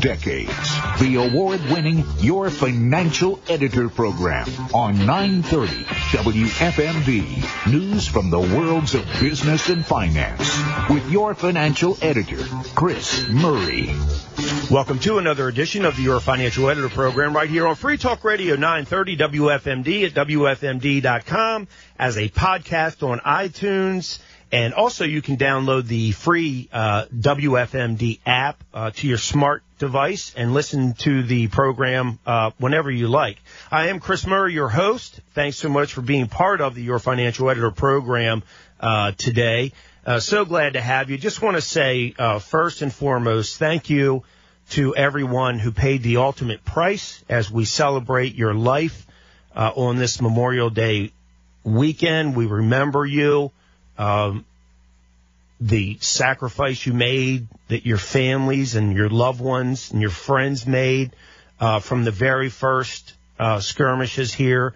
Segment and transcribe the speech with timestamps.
[0.00, 0.48] decades.
[1.00, 7.70] The award-winning Your Financial Editor program on 930 WFMD.
[7.70, 10.58] News from the worlds of business and finance
[10.88, 12.42] with your financial editor,
[12.74, 13.90] Chris Murray.
[14.70, 18.24] Welcome to another edition of the Your Financial Editor program right here on Free Talk
[18.24, 21.68] Radio 930 WFMD at WFMD.com
[21.98, 24.18] as a podcast on iTunes
[24.50, 30.32] and also, you can download the free uh, WFMD app uh, to your smart device
[30.36, 33.38] and listen to the program uh, whenever you like.
[33.70, 35.20] I am Chris Murray, your host.
[35.34, 38.42] Thanks so much for being part of the Your Financial Editor program
[38.80, 39.72] uh, today.
[40.04, 41.18] Uh, so glad to have you.
[41.18, 44.24] Just want to say, uh, first and foremost, thank you
[44.70, 49.06] to everyone who paid the ultimate price as we celebrate your life
[49.54, 51.10] on this Memorial Day
[51.64, 52.36] weekend.
[52.36, 53.50] We remember you
[53.98, 54.44] um,
[55.60, 61.14] the sacrifice you made, that your families and your loved ones and your friends made
[61.60, 64.74] uh, from the very first uh, skirmishes here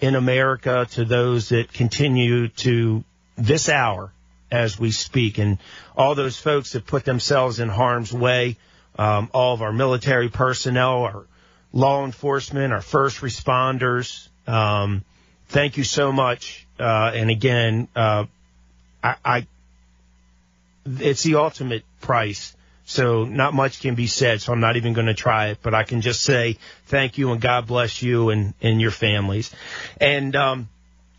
[0.00, 3.04] in America to those that continue to
[3.36, 4.12] this hour
[4.50, 5.58] as we speak, and
[5.96, 8.56] all those folks that put themselves in harm's way,
[8.98, 11.24] um, all of our military personnel, our
[11.72, 14.28] law enforcement, our first responders.
[14.48, 15.04] Um,
[15.48, 16.66] thank you so much.
[16.78, 18.24] Uh, and again, uh,
[19.02, 19.46] I, I
[20.86, 22.56] it's the ultimate price.
[22.84, 25.74] So not much can be said, so I'm not even going to try it, but
[25.74, 29.54] I can just say thank you and God bless you and, and your families.
[30.00, 30.68] And, um,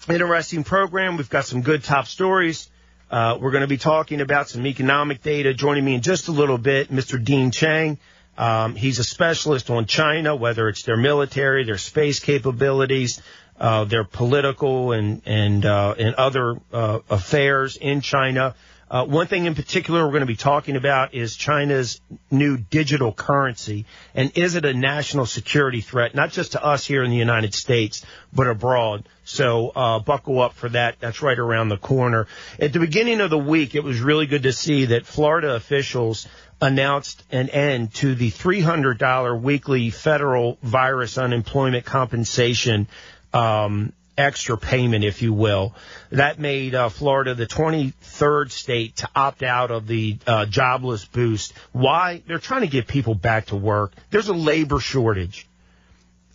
[0.10, 1.18] interesting program.
[1.18, 2.70] We've got some good top stories.
[3.10, 5.54] Uh, we're going to be talking about some economic data.
[5.54, 7.24] Joining me in just a little bit, Mr.
[7.24, 7.98] Dean Cheng.
[8.38, 13.22] Um, he's a specialist on China, whether it's their military, their space capabilities,
[13.60, 18.56] uh, their political and and uh, and other uh, affairs in China.
[18.92, 23.14] Uh, one thing in particular we're going to be talking about is China's new digital
[23.14, 27.16] currency, and is it a national security threat, not just to us here in the
[27.16, 29.08] United States, but abroad?
[29.24, 30.98] So uh, buckle up for that.
[31.00, 32.28] That's right around the corner.
[32.60, 36.28] At the beginning of the week, it was really good to see that Florida officials
[36.60, 42.90] announced an end to the $300 weekly federal virus unemployment compensation
[43.34, 45.76] um, extra payment, if you will.
[46.12, 51.54] That made uh, Florida the 23rd state to opt out of the uh, jobless boost.
[51.72, 52.22] Why?
[52.28, 53.94] They're trying to get people back to work.
[54.10, 55.48] There's a labor shortage.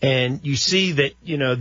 [0.02, 1.56] And you see that, you know,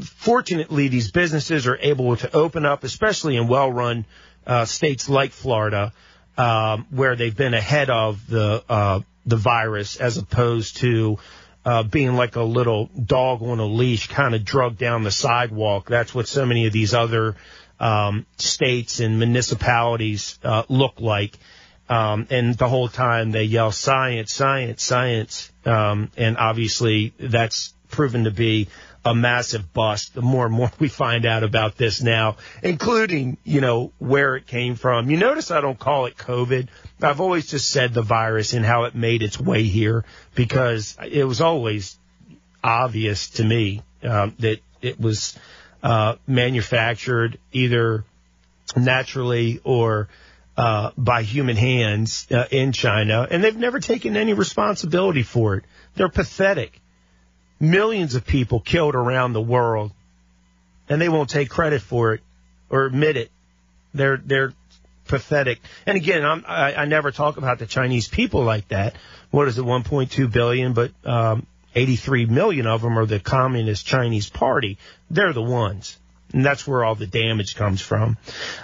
[0.00, 4.04] fortunately, these businesses are able to open up, especially in well run
[4.46, 5.92] uh, states like Florida,
[6.36, 11.18] um, where they've been ahead of the, uh, the virus as opposed to
[11.64, 15.88] uh, being like a little dog on a leash, kind of drugged down the sidewalk.
[15.88, 17.36] That's what so many of these other
[17.80, 21.38] um, states and municipalities uh, look like.
[21.88, 25.52] Um, and the whole time they yell science, science, science.
[25.64, 28.68] Um, and obviously that's proven to be
[29.04, 30.14] a massive bust.
[30.14, 34.46] The more and more we find out about this now, including, you know, where it
[34.46, 35.10] came from.
[35.10, 36.68] You notice I don't call it COVID.
[37.02, 40.04] I've always just said the virus and how it made its way here
[40.34, 41.98] because it was always
[42.62, 45.38] obvious to me um, that it was
[45.82, 48.04] uh, manufactured either
[48.76, 50.08] naturally or
[50.56, 55.64] uh, by human hands uh, in China, and they've never taken any responsibility for it.
[55.96, 56.80] They're pathetic.
[57.70, 59.92] Millions of people killed around the world,
[60.88, 62.20] and they won't take credit for it
[62.70, 63.30] or admit it.
[63.94, 64.52] They're they're
[65.06, 65.60] pathetic.
[65.86, 68.94] And again, I'm, I, I never talk about the Chinese people like that.
[69.30, 70.72] What is it, 1.2 billion?
[70.72, 74.78] But um, 83 million of them are the Communist Chinese Party.
[75.10, 75.98] They're the ones.
[76.32, 78.16] And that's where all the damage comes from.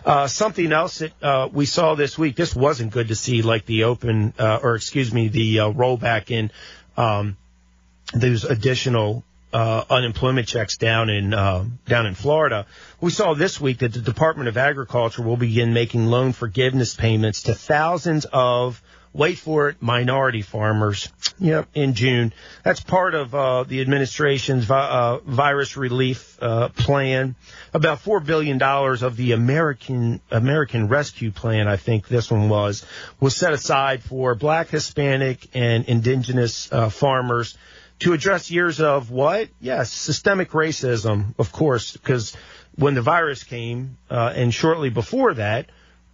[0.04, 3.64] Uh, something else that uh, we saw this week, this wasn't good to see, like
[3.64, 6.50] the open, uh, or excuse me, the uh, rollback in
[6.96, 7.36] um,
[8.12, 12.66] those additional uh, unemployment checks down in uh, down in Florida.
[13.00, 17.42] We saw this week that the Department of Agriculture will begin making loan forgiveness payments
[17.44, 18.80] to thousands of
[19.12, 21.08] wait for it minority farmers.
[21.40, 22.32] Yep, in June.
[22.62, 27.34] That's part of uh, the administration's vi- uh, virus relief uh, plan.
[27.72, 32.84] About four billion dollars of the American American Rescue Plan, I think this one was,
[33.18, 37.56] was set aside for Black, Hispanic, and Indigenous uh, farmers
[38.00, 39.48] to address years of what?
[39.60, 42.36] Yes, systemic racism, of course, because
[42.76, 45.66] when the virus came, uh, and shortly before that,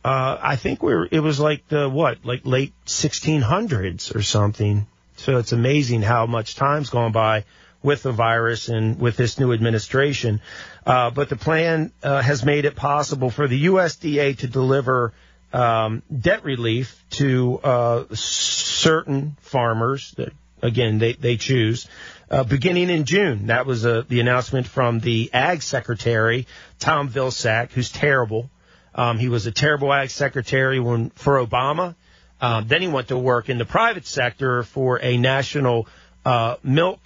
[0.05, 4.87] uh, I think we are it was like the, what, like late 1600s or something.
[5.17, 7.45] So it's amazing how much time's gone by
[7.83, 10.41] with the virus and with this new administration.
[10.85, 15.13] Uh, but the plan uh, has made it possible for the USDA to deliver
[15.53, 20.33] um, debt relief to uh, certain farmers that,
[20.63, 21.87] again, they, they choose.
[22.31, 26.47] Uh, beginning in June, that was uh, the announcement from the Ag Secretary,
[26.79, 28.51] Tom Vilsack, who's terrible.
[28.95, 31.95] Um, he was a terrible Ag Secretary when, for Obama.
[32.41, 35.87] Um, then he went to work in the private sector for a national
[36.25, 37.01] uh, milk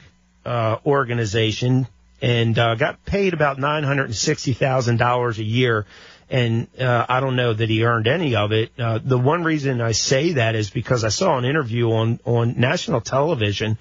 [0.44, 1.86] uh, organization
[2.22, 5.86] and uh, got paid about nine hundred and sixty thousand dollars a year.
[6.30, 8.70] And uh, I don't know that he earned any of it.
[8.78, 12.54] Uh, the one reason I say that is because I saw an interview on on
[12.56, 13.78] national television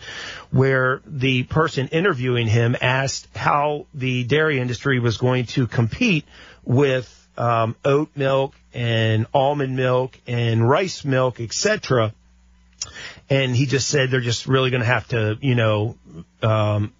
[0.49, 6.25] where the person interviewing him asked how the dairy industry was going to compete
[6.63, 12.13] with um, oat milk and almond milk and rice milk, etc.
[13.29, 15.97] And he just said they're just really going to have to, you know,
[16.41, 16.93] um,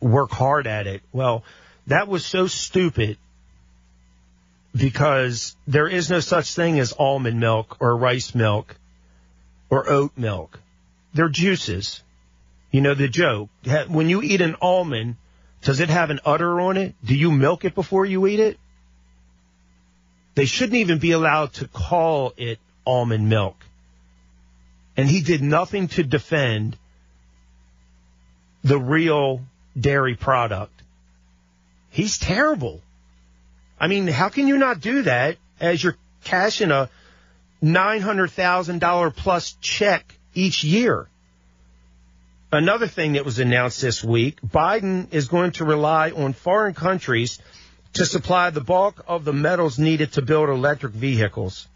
[0.00, 1.02] work hard at it.
[1.12, 1.44] Well,
[1.86, 3.18] that was so stupid
[4.76, 8.76] because there is no such thing as almond milk or rice milk
[9.70, 10.60] or oat milk.
[11.12, 12.02] They're juices.
[12.72, 13.50] You know the joke.
[13.86, 15.16] When you eat an almond,
[15.62, 16.94] does it have an udder on it?
[17.04, 18.58] Do you milk it before you eat it?
[20.34, 23.56] They shouldn't even be allowed to call it almond milk.
[24.96, 26.76] And he did nothing to defend
[28.64, 29.40] the real
[29.78, 30.82] dairy product.
[31.90, 32.82] He's terrible.
[33.84, 36.88] I mean, how can you not do that as you're cashing a
[37.62, 41.06] $900,000 plus check each year?
[42.50, 47.38] Another thing that was announced this week, Biden is going to rely on foreign countries
[47.92, 51.68] to supply the bulk of the metals needed to build electric vehicles.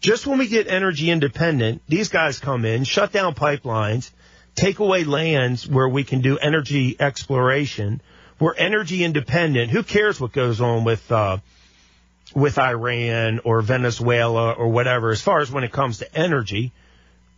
[0.00, 4.10] Just when we get energy independent, these guys come in, shut down pipelines,
[4.56, 8.00] take away lands where we can do energy exploration.
[8.38, 9.70] We're energy independent.
[9.70, 11.38] Who cares what goes on with uh,
[12.34, 15.10] with Iran or Venezuela or whatever?
[15.10, 16.72] As far as when it comes to energy,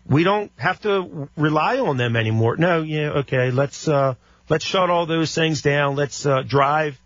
[0.06, 2.56] we don't have to rely on them anymore.
[2.56, 3.50] No, yeah, okay.
[3.50, 4.14] Let's uh,
[4.48, 5.94] let's shut all those things down.
[5.94, 6.98] Let's uh, drive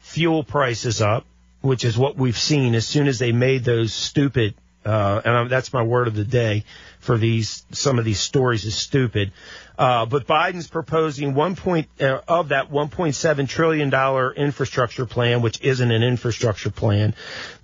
[0.00, 1.26] fuel prices up,
[1.60, 4.54] which is what we've seen as soon as they made those stupid
[4.86, 6.64] uh, and that's my word of the day
[7.06, 9.32] for these, some of these stories is stupid.
[9.78, 13.94] Uh, but Biden's proposing one point, uh, of that $1.7 trillion
[14.36, 17.14] infrastructure plan, which isn't an infrastructure plan.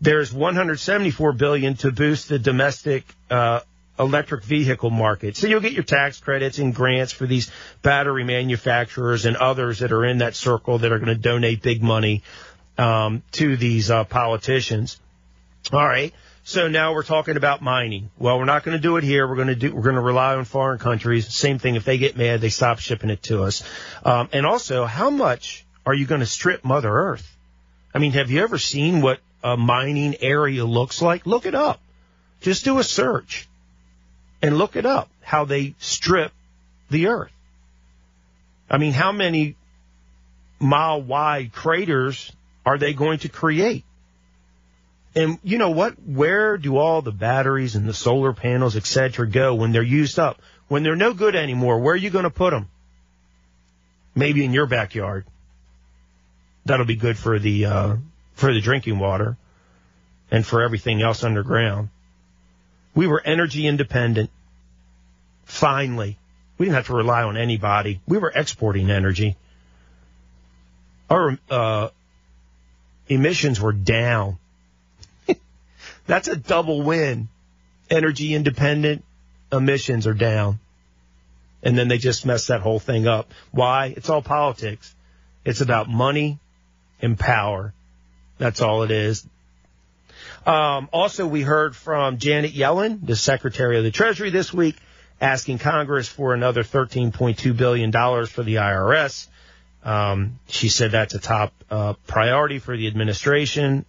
[0.00, 3.61] There's 174 billion to boost the domestic, uh,
[3.99, 5.37] electric vehicle market.
[5.37, 7.50] So you'll get your tax credits and grants for these
[7.83, 11.83] battery manufacturers and others that are in that circle that are going to donate big
[11.83, 12.23] money,
[12.79, 15.00] um, to these, uh, politicians.
[15.73, 16.15] All right.
[16.44, 18.11] So now we're talking about mining.
[18.19, 19.29] Well, we're not going to do it here.
[19.29, 21.33] We're going to do, we're going to rely on foreign countries.
[21.33, 21.77] Same thing.
[21.77, 23.62] If they get mad, they stop shipping it to us.
[24.05, 27.37] Um, and also, how much are you going to strip Mother Earth?
[27.94, 31.27] I mean, have you ever seen what a mining area looks like?
[31.27, 31.81] Look it up.
[32.41, 33.49] Just do a search
[34.41, 36.33] and look it up how they strip
[36.91, 37.31] the earth.
[38.69, 39.55] I mean, how many
[40.59, 42.33] mile wide craters
[42.67, 43.85] are they going to create?
[45.14, 45.94] And you know what?
[46.00, 50.19] Where do all the batteries and the solar panels, et cetera, go when they're used
[50.19, 50.41] up?
[50.69, 52.69] When they're no good anymore, where are you going to put them?
[54.14, 55.26] Maybe in your backyard.
[56.64, 57.97] That'll be good for the uh,
[58.35, 59.37] for the drinking water
[60.31, 61.91] and for everything else underground.
[62.94, 64.31] We were energy independent.
[65.44, 66.17] Finally,
[66.56, 68.01] we didn't have to rely on anybody.
[68.06, 69.37] We were exporting energy.
[71.10, 71.89] Our uh,
[73.08, 74.39] emissions were down
[76.06, 77.29] that's a double win.
[77.91, 79.05] Energy independent,
[79.53, 80.59] emissions are down.
[81.63, 83.31] And then they just mess that whole thing up.
[83.51, 83.94] Why?
[83.97, 84.94] It's all politics.
[85.44, 86.39] It's about money
[87.01, 87.73] and power.
[88.39, 89.27] That's all it is.
[90.44, 94.77] Um, also, we heard from Janet Yellen, the Secretary of the Treasury this week,
[95.21, 99.29] asking Congress for another $13.2 billion for the IRS.
[99.85, 103.85] Um, she said that's a top uh, priority for the administration.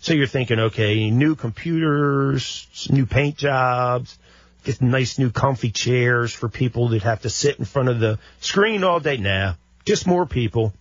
[0.00, 4.18] So you're thinking, okay, new computers, new paint jobs,
[4.64, 8.18] get nice new comfy chairs for people that have to sit in front of the
[8.40, 9.18] screen all day.
[9.18, 9.54] Nah,
[9.84, 10.72] just more people.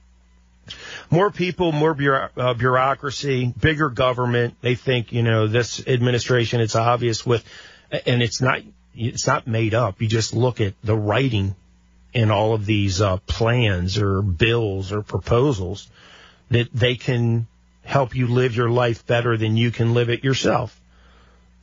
[1.09, 4.55] More people, more bureau- uh, bureaucracy, bigger government.
[4.61, 7.43] They think, you know, this administration, it's obvious with,
[8.05, 8.61] and it's not,
[8.95, 10.01] it's not made up.
[10.01, 11.55] You just look at the writing
[12.13, 15.89] in all of these uh, plans or bills or proposals
[16.51, 17.47] that they can
[17.89, 20.79] help you live your life better than you can live it yourself.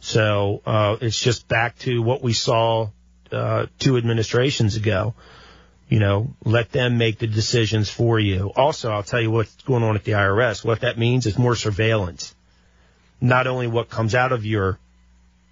[0.00, 2.90] So uh, it's just back to what we saw
[3.30, 5.14] uh, two administrations ago.
[5.88, 8.50] You know, let them make the decisions for you.
[8.56, 10.64] Also, I'll tell you what's going on at the IRS.
[10.64, 12.34] What that means is more surveillance.
[13.20, 14.80] Not only what comes out of your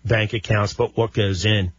[0.04, 1.72] bank accounts, but what goes in.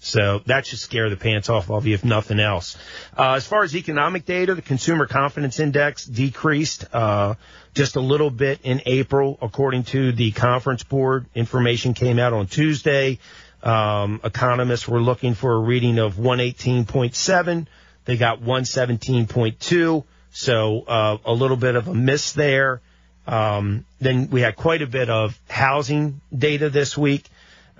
[0.00, 2.76] So that should scare the pants off of you, if nothing else.
[3.16, 7.34] Uh, as far as economic data, the consumer confidence index decreased uh,
[7.74, 11.26] just a little bit in April, according to the conference board.
[11.34, 13.18] Information came out on Tuesday.
[13.62, 17.66] Um, economists were looking for a reading of 118.7.
[18.06, 20.04] They got 117.2.
[20.32, 22.80] So uh, a little bit of a miss there.
[23.26, 27.26] Um, then we had quite a bit of housing data this week.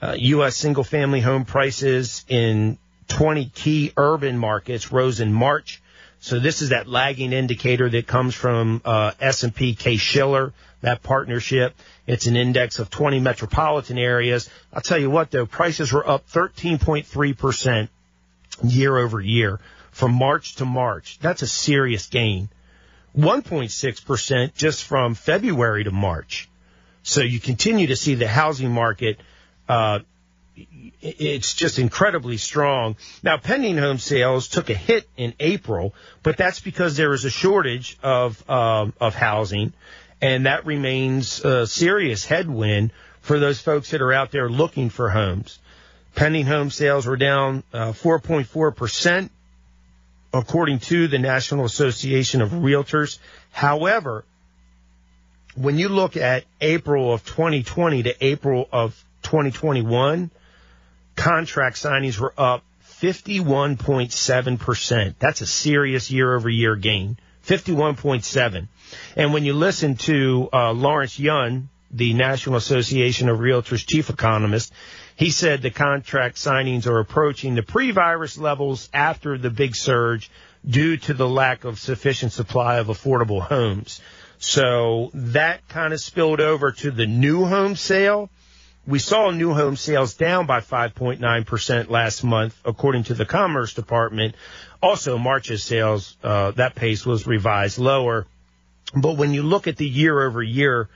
[0.02, 0.56] Uh, U.S.
[0.56, 2.78] single family home prices in
[3.08, 5.82] 20 key urban markets rose in March.
[6.20, 10.52] So this is that lagging indicator that comes from uh, S&P Case-Shiller,
[10.82, 11.74] that partnership.
[12.06, 14.48] It's an index of 20 metropolitan areas.
[14.72, 17.88] I'll tell you what though, prices were up 13.3%
[18.64, 21.18] year over year from March to March.
[21.20, 22.48] That's a serious gain.
[23.16, 26.48] 1.6% just from February to March.
[27.02, 29.18] So you continue to see the housing market
[29.70, 30.00] uh,
[31.00, 32.96] it's just incredibly strong.
[33.22, 37.30] Now, pending home sales took a hit in April, but that's because there is a
[37.30, 39.72] shortage of uh, of housing,
[40.20, 45.08] and that remains a serious headwind for those folks that are out there looking for
[45.08, 45.60] homes.
[46.16, 49.30] Pending home sales were down uh, 4.4 percent,
[50.34, 53.20] according to the National Association of Realtors.
[53.52, 54.24] However,
[55.54, 60.30] when you look at April of 2020 to April of 2021,
[61.16, 62.62] contract signings were up
[63.00, 65.14] 51.7%.
[65.18, 67.18] That's a serious year over year gain.
[67.46, 68.68] 51.7.
[69.16, 74.72] And when you listen to uh, Lawrence Yun, the National Association of Realtors chief economist,
[75.16, 80.30] he said the contract signings are approaching the pre-virus levels after the big surge
[80.66, 84.00] due to the lack of sufficient supply of affordable homes.
[84.38, 88.30] So that kind of spilled over to the new home sale
[88.86, 94.34] we saw new home sales down by 5.9% last month, according to the Commerce Department.
[94.82, 98.26] Also, March's sales, uh, that pace was revised lower.
[98.94, 100.88] But when you look at the year over year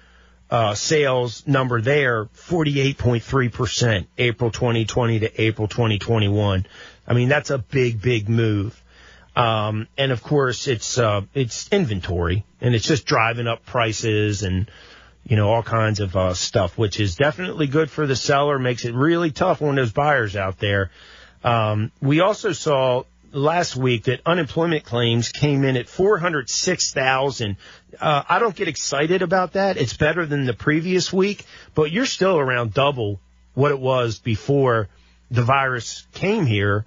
[0.50, 6.66] uh, sales number there, 48.3%, April 2020 to April 2021.
[7.06, 8.80] I mean, that's a big, big move.
[9.36, 14.70] Um, and of course, it's, uh, it's inventory and it's just driving up prices and,
[15.24, 18.84] you know, all kinds of uh, stuff, which is definitely good for the seller, makes
[18.84, 20.90] it really tough when those buyers out there.
[21.42, 27.56] Um, we also saw last week that unemployment claims came in at 406,000.
[28.00, 29.76] Uh, I don't get excited about that.
[29.76, 33.20] It's better than the previous week, but you're still around double
[33.54, 34.88] what it was before
[35.30, 36.84] the virus came here,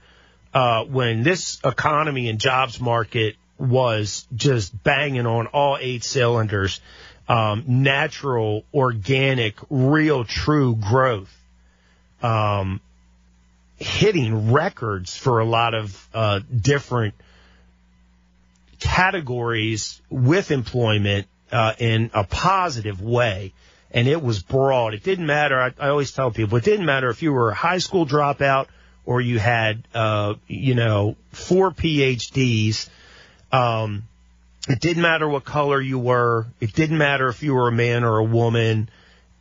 [0.54, 6.80] uh, when this economy and jobs market was just banging on all eight cylinders
[7.28, 11.34] um, natural, organic, real, true growth,
[12.22, 12.80] um,
[13.78, 17.14] hitting records for a lot of uh, different
[18.80, 23.54] categories with employment uh, in a positive way.
[23.92, 24.94] And it was broad.
[24.94, 25.60] It didn't matter.
[25.60, 28.68] I, I, always tell people it didn't matter if you were a high school dropout
[29.06, 32.90] or you had, uh, you know, four PhDs.
[33.52, 34.04] Um,
[34.70, 36.48] it didn't matter what color you were.
[36.60, 38.90] It didn't matter if you were a man or a woman.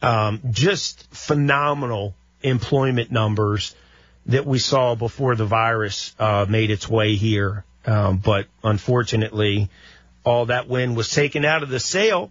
[0.02, 3.74] Um, just phenomenal employment numbers
[4.26, 7.64] that we saw before the virus uh, made its way here.
[7.86, 9.70] Um, but unfortunately,
[10.24, 12.30] all that wind was taken out of the sail.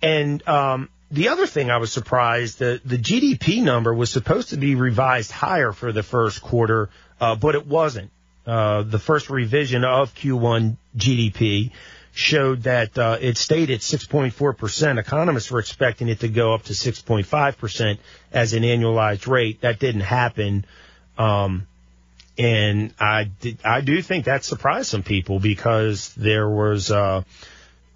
[0.00, 4.56] And um, the other thing I was surprised the the GDP number was supposed to
[4.56, 8.10] be revised higher for the first quarter, uh, but it wasn't.
[8.46, 11.70] Uh, the first revision of Q1 GDP
[12.14, 14.98] showed that uh, it stayed at 6.4%.
[14.98, 17.98] Economists were expecting it to go up to 6.5%
[18.32, 19.60] as an annualized rate.
[19.62, 20.64] That didn't happen.
[21.18, 21.66] Um,
[22.38, 27.22] and I, did, I do think that surprised some people because there was, uh,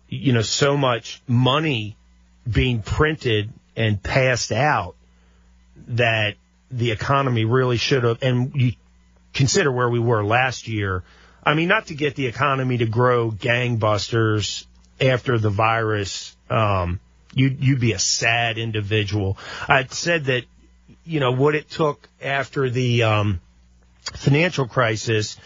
[0.08, 1.96] you know, so much money
[2.50, 4.96] being printed and passed out
[5.88, 6.34] that
[6.72, 8.72] the economy really should have, and you
[9.32, 11.04] consider where we were last year,
[11.42, 14.66] I mean, not to get the economy to grow gangbusters
[15.00, 17.00] after the virus, um,
[17.34, 19.38] you, you'd be a sad individual.
[19.68, 20.44] I said that,
[21.04, 23.40] you know, what it took after the, um,
[24.14, 25.36] financial crisis,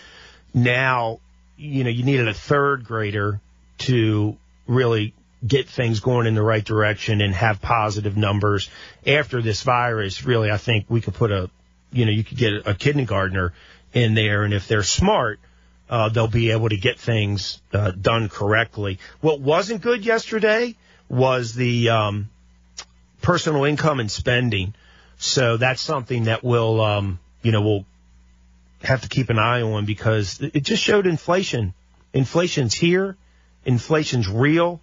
[0.54, 1.20] now,
[1.56, 3.40] you know, you needed a third grader
[3.78, 5.14] to really
[5.46, 8.70] get things going in the right direction and have positive numbers.
[9.06, 11.50] After this virus, really, I think we could put a,
[11.92, 13.52] you know, you could get a kindergartner
[13.92, 15.40] in there, and if they're smart,
[15.92, 18.98] uh, they'll be able to get things uh, done correctly.
[19.20, 20.74] What wasn't good yesterday
[21.10, 22.30] was the um,
[23.20, 24.74] personal income and spending.
[25.18, 27.84] So that's something that will, um, you know, we'll
[28.82, 31.74] have to keep an eye on because it just showed inflation.
[32.14, 33.18] Inflation's here.
[33.66, 34.80] Inflation's real.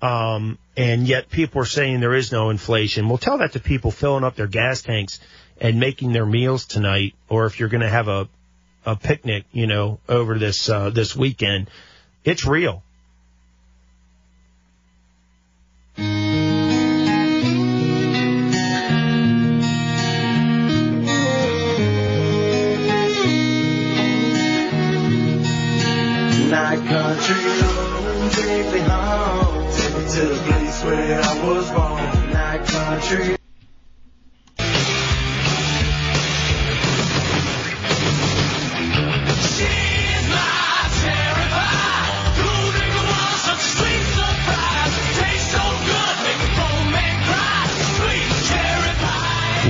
[0.00, 3.08] Um, and yet people are saying there is no inflation.
[3.08, 5.18] We'll tell that to people filling up their gas tanks
[5.60, 8.28] and making their meals tonight, or if you're going to have a,
[8.86, 11.68] a picnic, you know, over this, uh, this weekend.
[12.24, 12.82] It's real.
[26.76, 27.34] Country,
[28.30, 32.32] take me home, take me to the place where I was born.
[32.32, 33.35] Night country.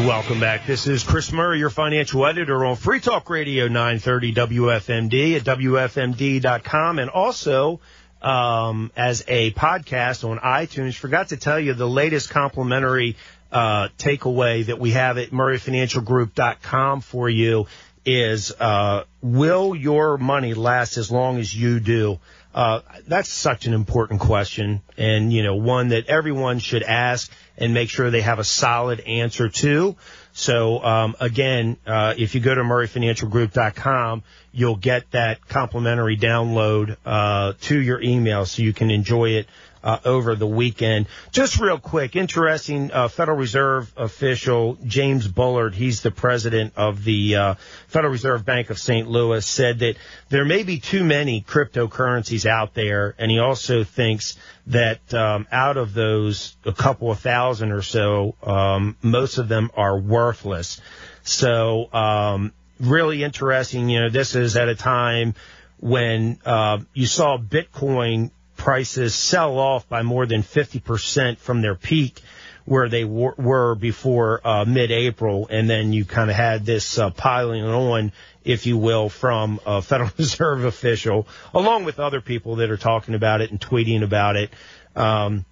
[0.06, 0.68] Welcome back.
[0.68, 7.00] This is Chris Murray, your financial editor on Free Talk Radio 930 WFMD at WFMD.com
[7.00, 7.80] and also
[8.22, 10.94] um, as a podcast on iTunes.
[10.94, 13.16] Forgot to tell you the latest complimentary
[13.50, 17.66] uh, takeaway that we have at MurrayFinancialGroup.com for you
[18.04, 22.20] is uh, Will your money last as long as you do?
[22.54, 27.74] Uh, that's such an important question and, you know, one that everyone should ask and
[27.74, 29.96] make sure they have a solid answer to.
[30.32, 34.22] So, um, again, uh, if you go to murrayfinancialgroup.com,
[34.52, 39.48] you'll get that complimentary download, uh, to your email so you can enjoy it
[39.82, 41.06] uh, over the weekend.
[41.32, 47.36] Just real quick, interesting uh, Federal Reserve official James Bullard, he's the president of the
[47.36, 47.54] uh,
[47.88, 49.08] Federal Reserve Bank of St.
[49.08, 49.96] Louis, said that
[50.28, 54.36] there may be too many cryptocurrencies out there, and he also thinks
[54.68, 59.70] that um, out of those, a couple of thousand or so, um, most of them
[59.76, 60.80] are worthless.
[61.22, 63.88] So, um, really interesting.
[63.88, 65.34] You know, this is at a time
[65.78, 72.20] when uh, you saw Bitcoin prices sell off by more than 50% from their peak
[72.66, 77.62] where they were, before uh, mid-April, and then you kind of had this uh, piling
[77.62, 78.12] on,
[78.44, 83.14] if you will, from a Federal Reserve official, along with other people that are talking
[83.14, 84.50] about it and tweeting about it.
[84.96, 85.44] Um,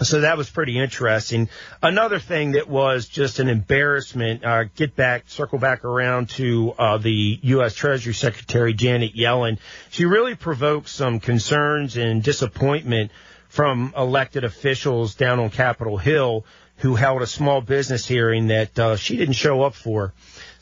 [0.00, 1.48] so that was pretty interesting.
[1.82, 6.96] Another thing that was just an embarrassment, uh, get back, circle back around to, uh,
[6.98, 7.74] the U.S.
[7.74, 9.58] Treasury Secretary Janet Yellen.
[9.90, 13.10] She really provoked some concerns and disappointment
[13.48, 16.46] from elected officials down on Capitol Hill
[16.78, 20.12] who held a small business hearing that, uh, she didn't show up for.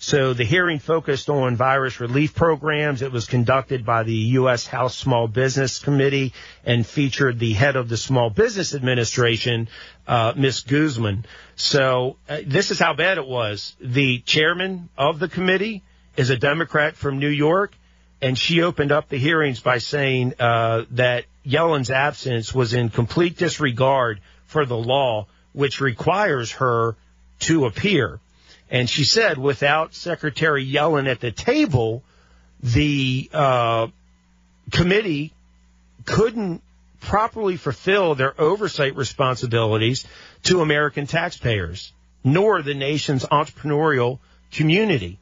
[0.02, 3.02] So the hearing focused on virus relief programs.
[3.02, 4.66] It was conducted by the U.S.
[4.66, 6.32] House Small Business Committee
[6.64, 9.68] and featured the head of the Small Business Administration,
[10.08, 10.62] uh, Ms.
[10.62, 11.26] Guzman.
[11.54, 13.76] So uh, this is how bad it was.
[13.78, 15.82] The chairman of the committee
[16.16, 17.74] is a Democrat from New York,
[18.22, 23.36] and she opened up the hearings by saying uh, that Yellen's absence was in complete
[23.36, 26.96] disregard for the law, which requires her
[27.40, 28.18] to appear.
[28.70, 32.04] And she said, without Secretary Yellen at the table,
[32.62, 33.88] the uh,
[34.70, 35.32] committee
[36.06, 36.62] couldn't
[37.00, 40.06] properly fulfill their oversight responsibilities
[40.44, 44.18] to American taxpayers, nor the nation's entrepreneurial
[44.52, 45.18] community.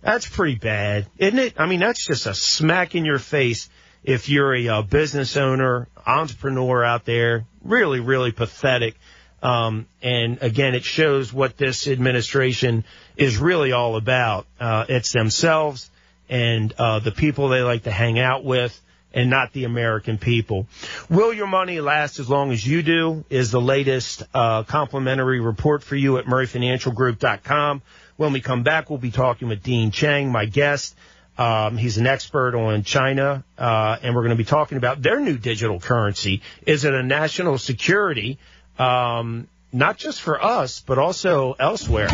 [0.00, 1.54] That's pretty bad, isn't it?
[1.58, 3.68] I mean, that's just a smack in your face
[4.04, 7.44] if you're a, a business owner, entrepreneur out there.
[7.62, 8.94] Really, really pathetic
[9.42, 12.84] um, and again, it shows what this administration
[13.16, 14.46] is really all about.
[14.58, 15.90] Uh, it's themselves
[16.28, 18.78] and uh, the people they like to hang out with
[19.14, 20.66] and not the American people.
[21.08, 25.82] Will your money last as long as you do is the latest uh, complimentary report
[25.82, 27.82] for you at murrayfinancialgroup.com.
[28.16, 30.94] When we come back, we'll be talking with Dean Cheng, my guest.
[31.38, 35.20] Um, he's an expert on China, uh, and we're going to be talking about their
[35.20, 36.42] new digital currency.
[36.66, 38.38] Is it a national security?
[38.78, 42.08] Um, not just for us, but also elsewhere.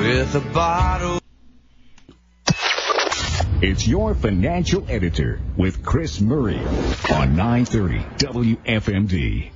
[0.00, 1.19] With a bottle.
[3.62, 6.60] It's your financial editor with Chris Murray
[7.12, 9.50] on 930 WFMD.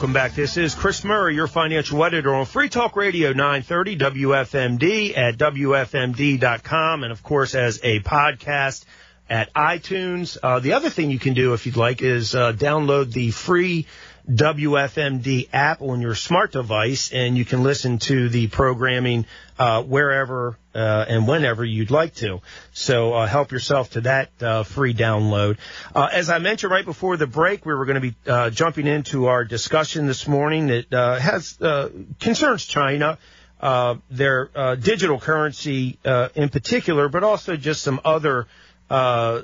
[0.00, 0.32] Welcome back.
[0.32, 7.02] This is Chris Murray, your financial editor on Free Talk Radio 930 WFMD at WFMD.com
[7.02, 8.86] and of course as a podcast
[9.28, 10.38] at iTunes.
[10.42, 13.86] Uh, the other thing you can do if you'd like is uh, download the free
[14.30, 19.26] WFMD app on your smart device, and you can listen to the programming
[19.58, 22.40] uh, wherever uh, and whenever you'd like to.
[22.72, 25.58] So uh, help yourself to that uh, free download.
[25.94, 28.86] Uh, as I mentioned right before the break, we were going to be uh, jumping
[28.86, 31.58] into our discussion this morning that has
[32.20, 33.18] concerns China.
[34.10, 35.98] their digital currency
[36.34, 38.46] in particular, but also just some other
[38.90, 39.42] uh,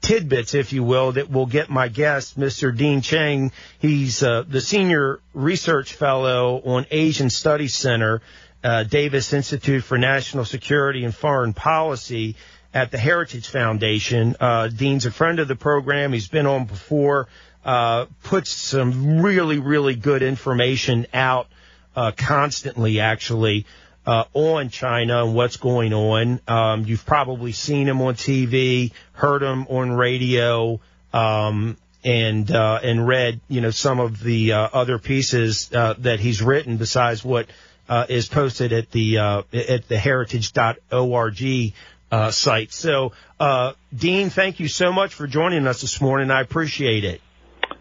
[0.00, 2.74] tidbits, if you will, that will get my guest, Mr.
[2.74, 3.50] Dean Cheng.
[3.80, 8.22] He's uh, the senior research fellow on Asian Studies Center,
[8.62, 12.36] uh, Davis Institute for National Security and Foreign Policy
[12.72, 14.36] at the Heritage Foundation.
[14.38, 16.12] Uh, Dean's a friend of the program.
[16.12, 17.26] He's been on before.
[17.64, 21.48] Uh, puts some really, really good information out
[21.96, 23.66] uh, constantly, actually
[24.08, 26.40] uh, on China and what's going on.
[26.48, 30.80] Um, you've probably seen him on TV, heard him on radio,
[31.12, 36.20] um, and uh, and read you know some of the uh, other pieces uh, that
[36.20, 37.48] he's written besides what
[37.86, 41.74] uh, is posted at the uh, at the heritage.org
[42.10, 42.72] uh, site.
[42.72, 46.30] So, uh, Dean, thank you so much for joining us this morning.
[46.30, 47.20] I appreciate it.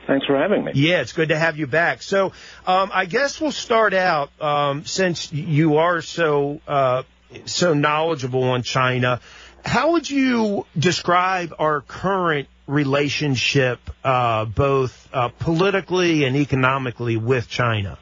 [0.08, 0.72] Thanks for having me.
[0.76, 2.02] Yeah, it's good to have you back.
[2.02, 2.32] So,
[2.66, 7.04] um, I guess we'll start out um, since you are so uh,
[7.46, 9.20] so knowledgeable on China.
[9.66, 17.98] How would you describe our current relationship, uh, both uh, politically and economically, with China?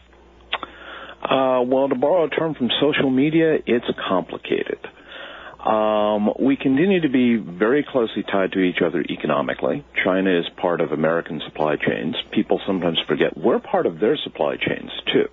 [1.24, 4.78] Uh, well, to borrow a term from social media, it's complicated.
[5.66, 9.84] Um, we continue to be very closely tied to each other economically.
[10.04, 12.16] China is part of American supply chains.
[12.32, 15.28] People sometimes forget we're part of their supply chains too.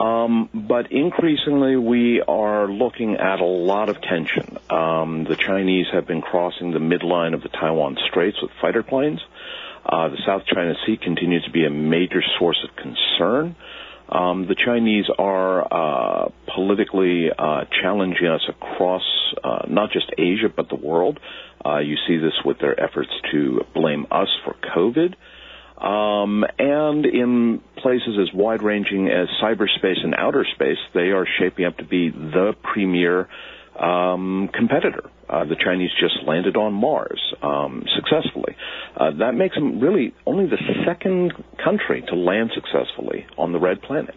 [0.00, 4.58] Um, but increasingly, we are looking at a lot of tension.
[4.68, 9.20] Um, the Chinese have been crossing the midline of the Taiwan Straits with fighter planes.
[9.86, 13.54] Uh, the South China Sea continues to be a major source of concern.
[14.08, 19.02] Um, the Chinese are uh, politically uh, challenging us across
[19.42, 21.18] uh, not just Asia but the world.
[21.64, 25.14] Uh, you see this with their efforts to blame us for COVID.
[25.76, 31.66] Um, and in places as wide ranging as cyberspace and outer space, they are shaping
[31.66, 33.28] up to be the premier
[33.78, 35.10] um, competitor.
[35.36, 38.56] Uh, the Chinese just landed on Mars um, successfully.
[38.96, 43.82] Uh, that makes them really only the second country to land successfully on the red
[43.82, 44.14] planet.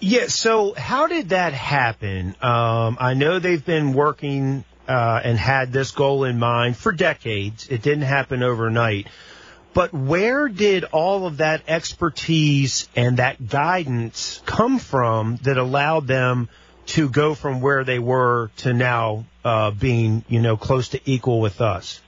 [0.00, 0.26] Yeah.
[0.26, 2.34] So how did that happen?
[2.42, 7.68] Um, I know they've been working uh, and had this goal in mind for decades.
[7.68, 9.06] It didn't happen overnight.
[9.74, 16.48] But where did all of that expertise and that guidance come from that allowed them
[16.86, 21.40] to go from where they were to now uh, being, you know, close to equal
[21.40, 22.00] with us?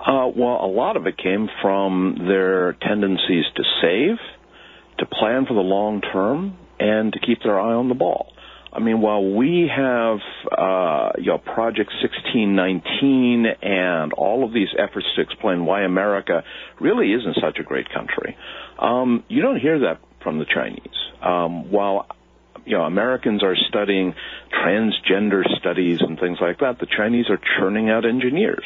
[0.00, 4.18] Uh, well, a lot of it came from their tendencies to save,
[4.98, 8.32] to plan for the long term, and to keep their eye on the ball.
[8.72, 10.18] I mean, while we have,
[10.52, 16.44] uh, you know, Project 1619 and all of these efforts to explain why America
[16.78, 18.36] really isn't such a great country,
[18.78, 20.80] um, you don't hear that from the Chinese.
[21.22, 22.06] Um, while
[22.66, 24.14] you know, Americans are studying
[24.52, 26.78] transgender studies and things like that.
[26.78, 28.64] The Chinese are churning out engineers.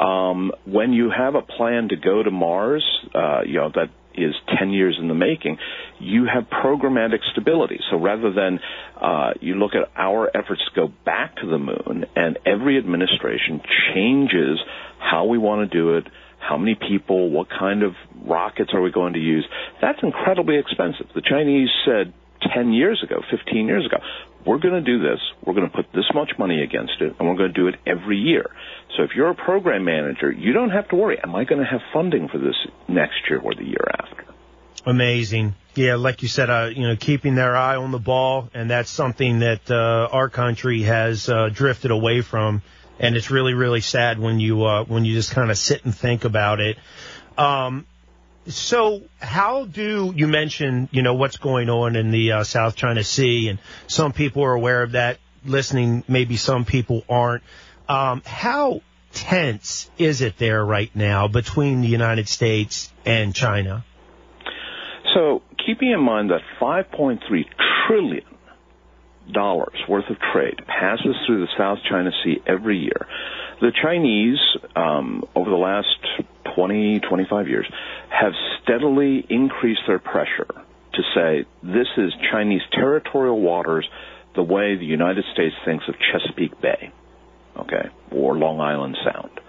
[0.00, 4.34] Um, when you have a plan to go to Mars, uh, you know, that is
[4.58, 5.58] 10 years in the making,
[5.98, 7.80] you have programmatic stability.
[7.90, 8.60] So rather than
[9.00, 13.60] uh, you look at our efforts to go back to the moon, and every administration
[13.94, 14.58] changes
[14.98, 16.06] how we want to do it,
[16.38, 17.94] how many people, what kind of
[18.24, 19.46] rockets are we going to use,
[19.80, 21.06] that's incredibly expensive.
[21.14, 22.12] The Chinese said
[22.54, 23.98] 10 years ago, 15 years ago,
[24.46, 27.28] we're going to do this, we're going to put this much money against it, and
[27.28, 28.50] we're going to do it every year.
[28.96, 31.66] So if you're a program manager, you don't have to worry, am I going to
[31.66, 32.54] have funding for this
[32.88, 34.24] next year or the year after?
[34.86, 35.54] Amazing.
[35.74, 38.90] Yeah, like you said, uh, you know, keeping their eye on the ball, and that's
[38.90, 42.62] something that uh, our country has uh, drifted away from,
[43.00, 45.94] and it's really, really sad when you uh, when you just kind of sit and
[45.94, 46.76] think about it.
[47.36, 47.86] Um,
[48.46, 53.02] so, how do you mention, you know, what's going on in the uh, South China
[53.02, 55.18] Sea, and some people are aware of that.
[55.46, 57.42] Listening, maybe some people aren't.
[57.88, 58.80] Um, how
[59.12, 63.84] tense is it there right now between the United States and China?
[65.14, 67.20] So, keeping in mind that 5.3
[67.86, 68.24] trillion
[69.32, 73.06] dollars worth of trade passes through the South China Sea every year.
[73.60, 74.38] The Chinese,
[74.76, 75.88] um, over the last
[76.54, 77.66] 20, 25 years,
[78.08, 80.46] have steadily increased their pressure
[80.94, 83.88] to say this is Chinese territorial waters
[84.34, 86.92] the way the United States thinks of Chesapeake Bay,
[87.56, 89.40] okay, or Long Island Sound.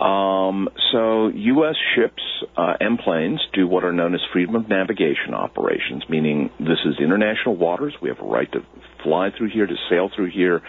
[0.00, 1.74] Um, so U.S.
[1.94, 2.22] ships
[2.56, 6.96] uh, and planes do what are known as freedom of navigation operations, meaning this is
[7.00, 7.94] international waters.
[8.02, 8.60] We have a right to
[9.02, 10.60] fly through here, to sail through here,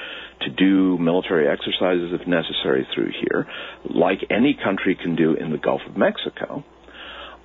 [0.42, 3.48] to do military exercises if necessary through here,
[3.84, 6.64] like any country can do in the Gulf of Mexico.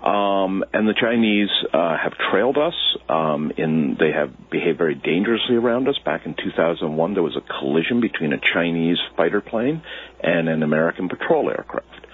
[0.02, 2.74] Um, and the Chinese uh, have trailed us.
[3.08, 5.98] Um, in they have behaved very dangerously around us.
[6.04, 9.82] Back in 2001, there was a collision between a Chinese fighter plane
[10.20, 12.06] and an American patrol aircraft.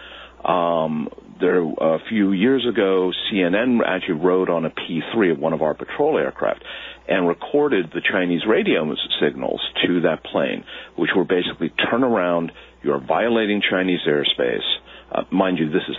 [0.45, 1.09] Um,
[1.41, 5.75] there, a few years ago, CNN actually rode on a P-3 of one of our
[5.75, 6.63] patrol aircraft
[7.09, 10.65] and recorded the Chinese radio signals to that plane,
[10.97, 14.67] which were basically turn around, you're violating Chinese airspace.
[15.11, 15.97] Uh, mind you, this is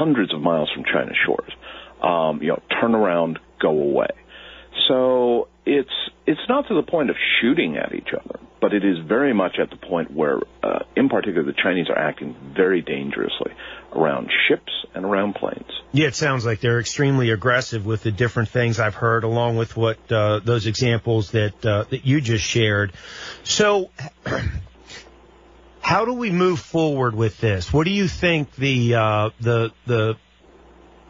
[0.00, 1.52] hundreds of miles from China shores.
[2.02, 4.08] Um, you know, turn around, go away.
[4.88, 5.90] So it's
[6.26, 9.58] it's not to the point of shooting at each other, but it is very much
[9.60, 13.52] at the point where, uh, in particular, the Chinese are acting very dangerously
[13.92, 15.70] around ships and around planes.
[15.92, 19.76] Yeah, it sounds like they're extremely aggressive with the different things I've heard, along with
[19.76, 22.92] what uh, those examples that uh, that you just shared.
[23.44, 23.90] So.
[25.90, 27.72] How do we move forward with this?
[27.72, 30.16] What do you think the uh, the the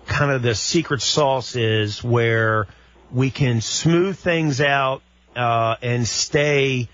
[0.07, 2.66] kind of the secret sauce is where
[3.12, 5.03] we can smooth things out
[5.37, 6.88] uh, and stay,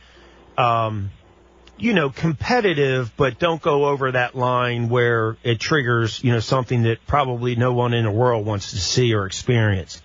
[0.59, 1.13] um,
[1.79, 6.83] you know, competitive, but don't go over that line where it triggers, you know, something
[6.83, 10.03] that probably no one in the world wants to see or experience.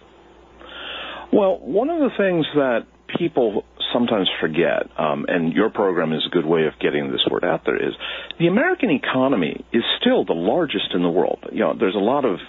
[1.34, 2.86] Well, one of the things that
[3.18, 7.44] people sometimes forget, um, and your program is a good way of getting this word
[7.44, 7.94] out there, is
[8.40, 11.40] the American economy is still the largest in the world.
[11.52, 12.40] You know, there's a lot of,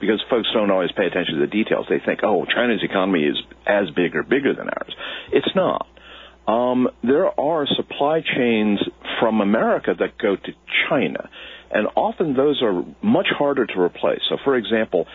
[0.00, 3.36] because folks don't always pay attention to the details, they think, oh, China's economy is
[3.66, 4.94] as big or bigger than ours.
[5.32, 5.86] It's not.
[6.46, 8.78] Um, there are supply chains
[9.20, 10.52] from America that go to
[10.88, 11.28] China,
[11.72, 14.20] and often those are much harder to replace.
[14.28, 15.06] So, for example,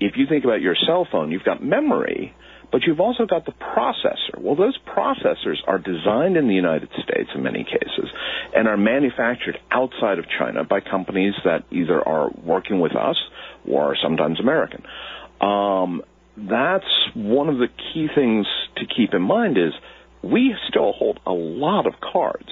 [0.00, 2.34] if you think about your cell phone, you've got memory,
[2.70, 4.38] but you've also got the processor.
[4.38, 8.10] Well, those processors are designed in the United States in many cases
[8.54, 13.16] and are manufactured outside of China by companies that either are working with us
[13.66, 14.82] or are sometimes American.
[15.40, 16.02] Um,
[16.36, 19.72] that's one of the key things to keep in mind is
[20.22, 22.48] we still hold a lot of cards,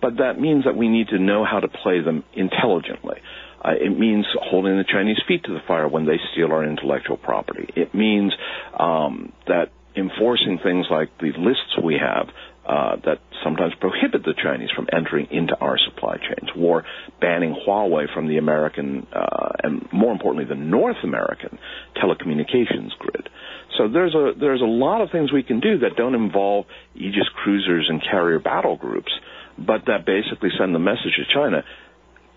[0.00, 3.16] but that means that we need to know how to play them intelligently.
[3.62, 7.16] Uh, it means holding the Chinese feet to the fire when they steal our intellectual
[7.16, 7.68] property.
[7.76, 8.32] It means
[8.78, 12.28] um, that enforcing things like the lists we have
[12.66, 16.84] uh, that sometimes prohibit the Chinese from entering into our supply chains, or
[17.20, 21.58] banning Huawei from the American uh, and more importantly the North American
[21.96, 23.28] telecommunications grid.
[23.76, 27.28] So there's a there's a lot of things we can do that don't involve Aegis
[27.42, 29.10] cruisers and carrier battle groups,
[29.58, 31.64] but that basically send the message to China: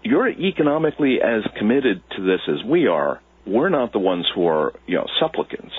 [0.04, 3.22] you're economically as committed to this as we are.
[3.46, 5.74] We're not the ones who are, you know, supplicants.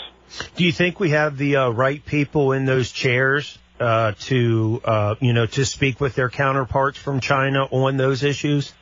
[0.57, 5.15] Do you think we have the uh, right people in those chairs uh, to, uh,
[5.21, 8.73] you know, to speak with their counterparts from China on those issues?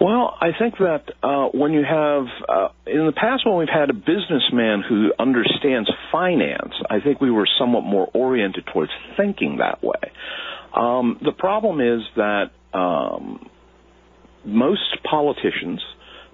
[0.00, 3.88] Well, I think that uh, when you have, uh, in the past, when we've had
[3.88, 9.82] a businessman who understands finance, I think we were somewhat more oriented towards thinking that
[9.82, 10.10] way.
[10.74, 13.48] Um, the problem is that um,
[14.44, 15.80] most politicians,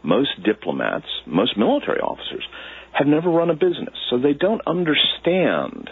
[0.03, 2.45] most diplomats, most military officers
[2.93, 5.91] have never run a business, so they don't understand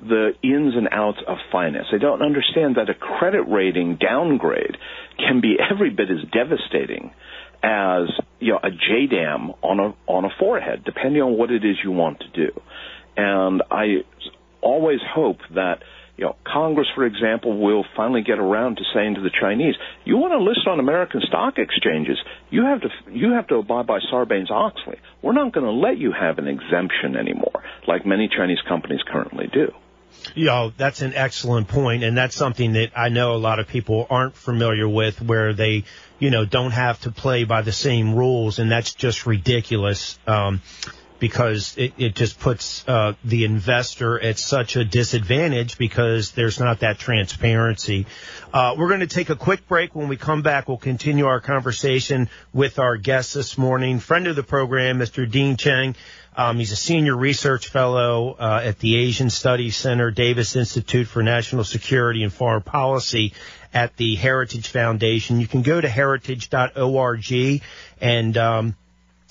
[0.00, 1.86] the ins and outs of finance.
[1.90, 4.76] They don't understand that a credit rating downgrade
[5.18, 7.12] can be every bit as devastating
[7.62, 11.76] as you know a JDAM on a on a forehead, depending on what it is
[11.82, 12.60] you want to do.
[13.16, 14.04] And I
[14.60, 15.78] always hope that
[16.16, 19.74] you know, Congress, for example, will finally get around to saying to the Chinese,
[20.04, 22.18] "You want to list on American stock exchanges?
[22.50, 24.98] You have to you have to abide by Sarbanes-Oxley.
[25.20, 29.48] We're not going to let you have an exemption anymore, like many Chinese companies currently
[29.52, 29.72] do."
[30.34, 33.68] You know, that's an excellent point, and that's something that I know a lot of
[33.68, 35.84] people aren't familiar with, where they,
[36.18, 40.18] you know, don't have to play by the same rules, and that's just ridiculous.
[40.26, 40.62] Um,
[41.18, 46.80] because it, it just puts uh, the investor at such a disadvantage because there's not
[46.80, 48.06] that transparency.
[48.52, 49.94] Uh, we're going to take a quick break.
[49.94, 54.36] When we come back, we'll continue our conversation with our guest this morning, friend of
[54.36, 55.30] the program, Mr.
[55.30, 55.96] Dean Cheng.
[56.38, 61.22] Um, he's a senior research fellow uh, at the Asian Studies Center, Davis Institute for
[61.22, 63.32] National Security and Foreign Policy
[63.72, 65.40] at the Heritage Foundation.
[65.40, 67.62] You can go to heritage.org
[68.00, 68.76] and um,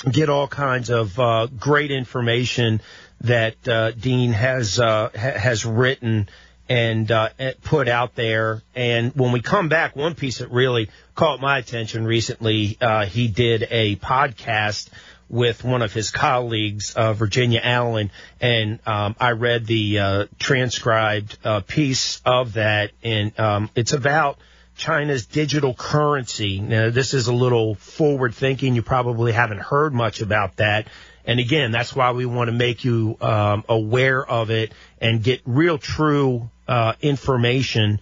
[0.09, 2.81] get all kinds of uh, great information
[3.21, 6.29] that uh, Dean has uh, ha- has written
[6.67, 7.29] and uh,
[7.63, 8.61] put out there.
[8.73, 13.27] And when we come back, one piece that really caught my attention recently, uh, he
[13.27, 14.89] did a podcast
[15.29, 22.21] with one of his colleagues, uh, Virginia Allen, and um, I read the transcribed piece
[22.25, 24.37] of that, and um, it's about
[24.75, 26.59] China's digital currency.
[26.59, 28.75] Now, this is a little forward thinking.
[28.75, 30.87] You probably haven't heard much about that.
[31.25, 35.41] And again, that's why we want to make you um, aware of it and get
[35.45, 37.99] real, true uh, information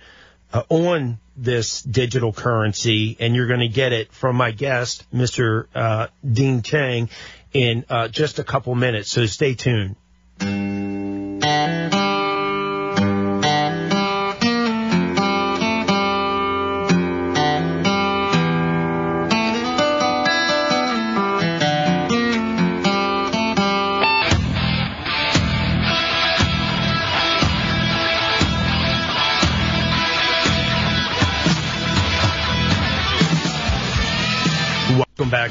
[0.52, 5.66] uh, on this digital currency, and you're going to get it from my guest, Mr.
[5.74, 7.10] Uh, Dean Cheng,
[7.54, 9.10] in uh, just a couple minutes.
[9.10, 9.96] So stay tuned.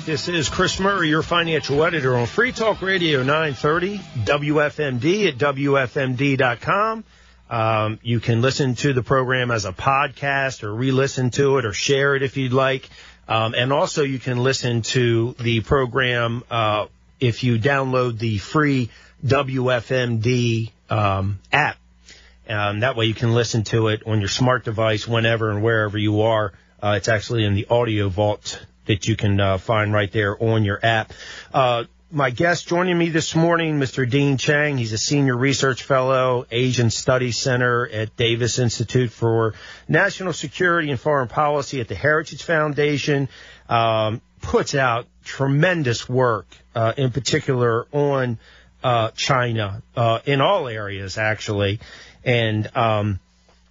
[0.02, 0.06] Back.
[0.06, 7.04] This is Chris Murray, your financial editor on Free Talk Radio 930 WFMD at WFMD.com.
[7.50, 11.72] Um, you can listen to the program as a podcast or re-listen to it or
[11.72, 12.88] share it if you'd like.
[13.28, 16.86] Um, and also you can listen to the program, uh,
[17.20, 18.90] if you download the free
[19.24, 21.76] WFMD, um, app.
[22.48, 25.96] Um, that way you can listen to it on your smart device whenever and wherever
[25.96, 26.52] you are.
[26.82, 30.64] Uh, it's actually in the audio vault that you can uh, find right there on
[30.64, 31.12] your app.
[31.52, 34.08] Uh, my guest joining me this morning, Mr.
[34.08, 34.76] Dean Cheng.
[34.76, 39.54] He's a senior research fellow, Asian Studies Center at Davis Institute for
[39.88, 43.30] National Security and Foreign Policy at the Heritage Foundation.
[43.66, 48.38] Um, puts out tremendous work, uh, in particular on
[48.84, 51.80] uh, China uh, in all areas, actually.
[52.24, 53.20] And um,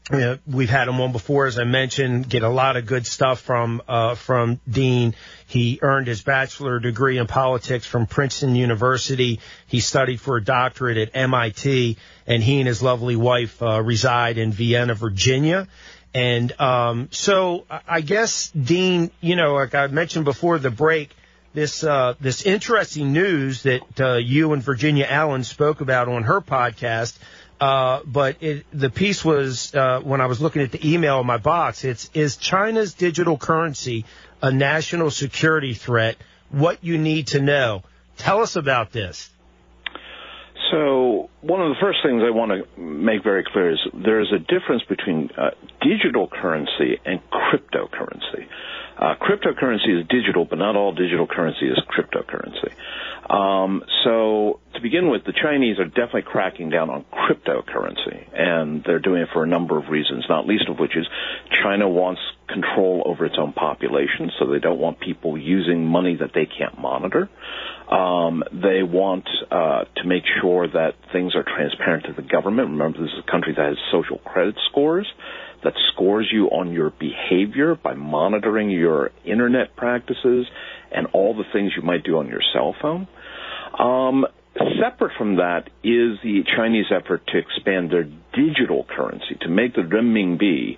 [0.09, 2.29] we've had him on before, as I mentioned.
[2.29, 5.15] Get a lot of good stuff from uh, from Dean.
[5.47, 9.39] He earned his bachelor degree in politics from Princeton University.
[9.67, 14.37] He studied for a doctorate at MIT, and he and his lovely wife uh, reside
[14.37, 15.67] in Vienna, Virginia.
[16.13, 21.15] And um, so, I guess Dean, you know, like I mentioned before the break,
[21.53, 26.41] this uh, this interesting news that uh, you and Virginia Allen spoke about on her
[26.41, 27.17] podcast
[27.62, 31.28] uh, but it, the piece was uh, when I was looking at the email in
[31.28, 31.84] my box.
[31.84, 34.04] It's is China's digital currency
[34.41, 36.17] a national security threat?
[36.50, 37.84] What you need to know.
[38.17, 39.30] Tell us about this.
[40.71, 44.31] So one of the first things I want to make very clear is there is
[44.31, 48.47] a difference between uh, digital currency and cryptocurrency.
[48.97, 52.71] Uh, cryptocurrency is digital, but not all digital currency is cryptocurrency.
[53.29, 58.99] Um, so to begin with, the Chinese are definitely cracking down on cryptocurrency, and they're
[58.99, 61.05] doing it for a number of reasons, not least of which is
[61.63, 66.31] China wants control over its own population, so they don't want people using money that
[66.33, 67.29] they can't monitor.
[67.89, 72.69] Um, they want uh, to make sure that things are transparent to the government.
[72.69, 75.07] Remember, this is a country that has social credit scores
[75.63, 80.47] that scores you on your behavior by monitoring your internet practices
[80.91, 83.07] and all the things you might do on your cell phone.
[83.77, 84.25] Um,
[84.81, 89.81] separate from that is the Chinese effort to expand their digital currency to make the
[89.81, 90.77] renminbi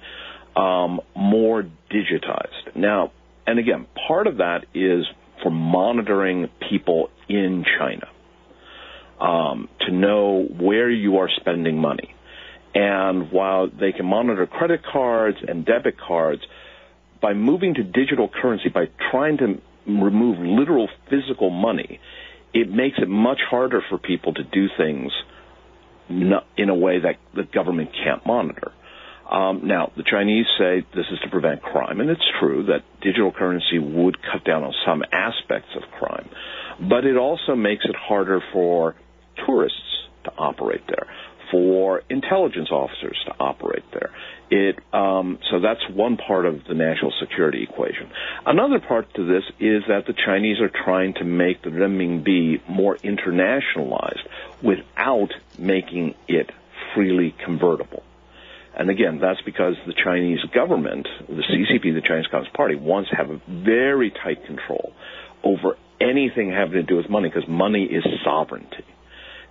[0.56, 2.76] um, more digitized.
[2.76, 3.12] Now,
[3.46, 5.06] and again, part of that is
[5.42, 8.08] for monitoring people in China
[9.20, 12.14] um, to know where you are spending money.
[12.76, 16.42] And while they can monitor credit cards and debit cards,
[17.22, 22.00] by moving to digital currency, by trying to remove literal physical money,
[22.54, 25.12] it makes it much harder for people to do things
[26.10, 28.72] in a way that the government can't monitor.
[29.30, 33.32] Um, now, the Chinese say this is to prevent crime, and it's true that digital
[33.32, 36.30] currency would cut down on some aspects of crime,
[36.90, 38.96] but it also makes it harder for
[39.46, 39.80] tourists
[40.26, 41.08] to operate there
[41.54, 44.10] for intelligence officers to operate there.
[44.50, 48.10] It um, so that's one part of the national security equation.
[48.46, 52.98] Another part to this is that the Chinese are trying to make the renminbi more
[52.98, 54.26] internationalized
[54.64, 56.50] without making it
[56.96, 58.04] freely convertible.
[58.76, 63.16] And again, that's because the Chinese government, the CCP, the Chinese Communist Party, wants to
[63.16, 64.94] have a very tight control
[65.44, 68.86] over anything having to do with money because money is sovereignty.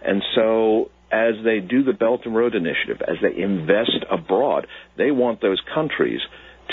[0.04, 4.66] And so as they do the Belt and Road Initiative, as they invest abroad,
[4.96, 6.20] they want those countries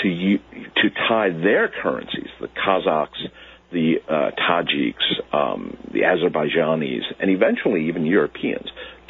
[0.02, 3.28] to to tie their currencies, the Kazakhs,
[3.70, 8.66] the uh, Tajiks, um, the Azerbaijanis, and eventually even Europeans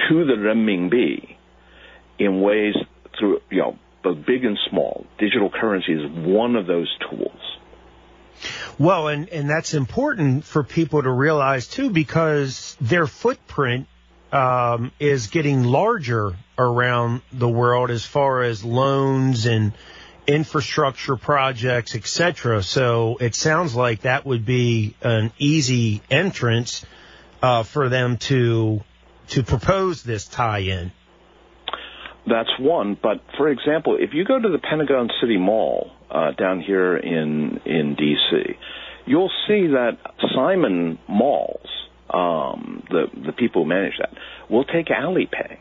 [0.09, 1.36] to the renminbi
[2.18, 2.74] in ways
[3.19, 5.07] through, you know, both big and small.
[5.19, 7.59] Digital currency is one of those tools.
[8.79, 13.87] Well, and, and that's important for people to realize too, because their footprint
[14.33, 19.73] um, is getting larger around the world as far as loans and
[20.27, 22.63] infrastructure projects, etc.
[22.63, 26.85] So it sounds like that would be an easy entrance
[27.43, 28.83] uh, for them to
[29.29, 30.91] to propose this tie-in.
[32.27, 36.61] That's one, but for example, if you go to the Pentagon City Mall uh, down
[36.61, 38.57] here in in DC,
[39.07, 39.99] you'll see that
[40.35, 41.68] Simon Malls,
[42.11, 44.12] um, the the people who manage that,
[44.51, 45.59] will take Alipay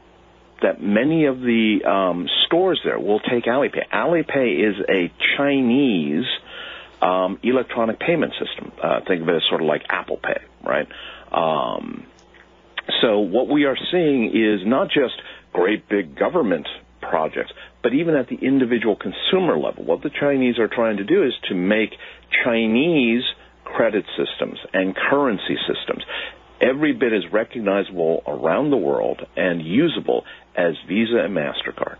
[0.61, 3.87] that many of the um, stores there will take Alipay.
[3.93, 6.25] Alipay is a Chinese
[7.01, 8.71] um, electronic payment system.
[8.81, 10.87] Uh, think of it as sort of like Apple Pay, right?
[11.31, 12.05] Um,
[13.01, 15.13] so what we are seeing is not just
[15.59, 16.67] great big government
[17.01, 17.51] projects,
[17.83, 19.83] but even at the individual consumer level.
[19.83, 21.91] What the Chinese are trying to do is to make
[22.45, 23.23] Chinese
[23.63, 26.03] credit systems and currency systems
[26.61, 31.97] every bit as recognizable around the world and usable as Visa and Mastercard.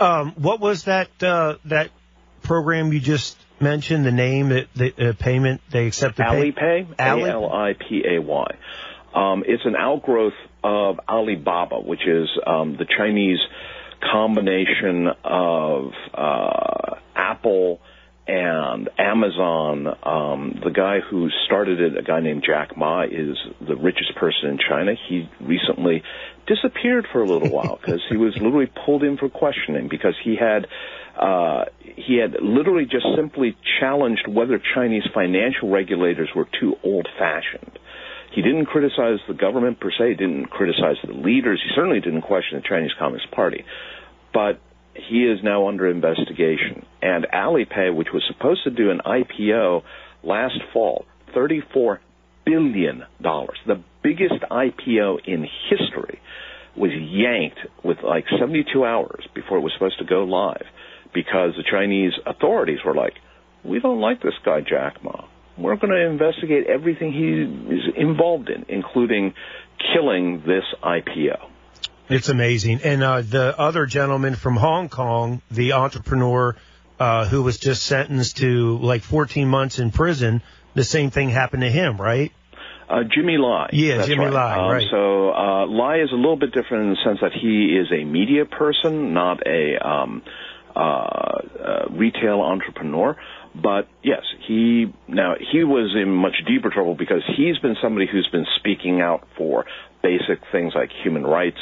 [0.00, 1.90] Um, what was that uh, that
[2.42, 4.06] program you just mentioned?
[4.06, 8.20] The name, the, the uh, payment they accept the Alipay, A L I P A
[8.20, 8.46] Y.
[9.14, 10.32] Um, it's an outgrowth
[10.62, 13.38] of Alibaba, which is um, the Chinese
[14.00, 17.80] combination of uh, Apple
[18.26, 23.74] and Amazon, um, the guy who started it, a guy named Jack Ma, is the
[23.74, 24.92] richest person in China.
[25.08, 26.02] He recently
[26.46, 30.36] disappeared for a little while because he was literally pulled in for questioning because he
[30.36, 30.66] had
[31.16, 37.78] uh, he had literally just simply challenged whether Chinese financial regulators were too old-fashioned.
[38.34, 40.14] He didn't criticize the government per se.
[40.14, 41.60] Didn't criticize the leaders.
[41.62, 43.64] He certainly didn't question the Chinese Communist Party.
[44.32, 44.60] But
[44.94, 46.84] he is now under investigation.
[47.00, 49.82] And Alipay, which was supposed to do an IPO
[50.22, 51.04] last fall,
[51.34, 51.98] $34
[52.44, 56.20] billion, the biggest IPO in history,
[56.76, 60.64] was yanked with like 72 hours before it was supposed to go live
[61.14, 63.14] because the Chinese authorities were like,
[63.64, 65.26] we don't like this guy Jack Ma.
[65.56, 69.34] We're going to investigate everything he is involved in, including
[69.94, 71.48] killing this IPO.
[72.08, 72.80] It's amazing.
[72.82, 76.56] And uh, the other gentleman from Hong Kong, the entrepreneur
[76.98, 80.42] uh, who was just sentenced to like 14 months in prison,
[80.74, 82.32] the same thing happened to him, right?
[82.88, 83.70] Uh, Jimmy Lai.
[83.72, 84.32] Yeah, Jimmy right.
[84.32, 84.88] Lai, um, right.
[84.90, 88.04] So uh, Lai is a little bit different in the sense that he is a
[88.04, 90.22] media person, not a um,
[90.76, 93.16] uh, uh, retail entrepreneur.
[93.54, 98.28] But yes, he now he was in much deeper trouble because he's been somebody who's
[98.32, 99.66] been speaking out for
[100.02, 101.60] basic things like human rights,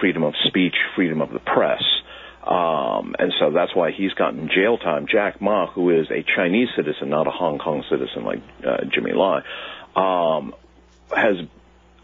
[0.00, 1.82] freedom of speech, freedom of the press.
[2.42, 5.06] Um, and so that's why he's gotten jail time.
[5.10, 9.12] Jack Ma, who is a Chinese citizen, not a Hong Kong citizen like uh, Jimmy
[9.12, 9.42] Lai,
[9.94, 10.54] um,
[11.14, 11.36] has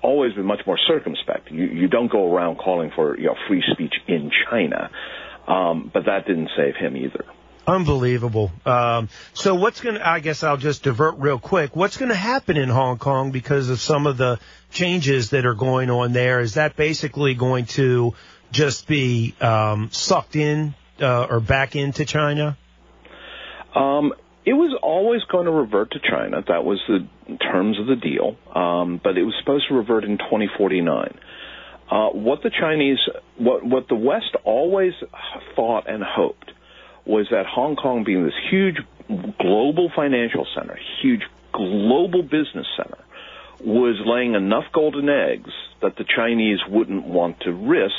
[0.02, 1.50] always been much more circumspect.
[1.50, 4.90] You, you don't go around calling for you know, free speech in China,
[5.48, 7.24] um, but that didn't save him either.
[7.66, 8.52] Unbelievable.
[8.64, 11.74] Um, so what's going to, I guess I'll just divert real quick.
[11.74, 14.38] What's going to happen in Hong Kong because of some of the
[14.70, 16.40] changes that are going on there?
[16.40, 18.14] Is that basically going to
[18.52, 22.56] just be um, sucked in uh, or back into China?
[23.74, 24.12] Um,
[24.44, 26.44] it was always going to revert to China.
[26.46, 27.08] That was the
[27.38, 28.36] terms of the deal.
[28.54, 31.18] Um, but it was supposed to revert in 2049.
[31.90, 32.98] Uh, what the Chinese,
[33.38, 34.92] what, what the West always
[35.56, 36.52] thought and hoped
[37.06, 38.76] was that Hong Kong being this huge
[39.38, 42.98] global financial center, huge global business center,
[43.64, 45.50] was laying enough golden eggs
[45.80, 47.94] that the Chinese wouldn't want to risk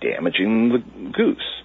[0.00, 1.62] damaging the goose.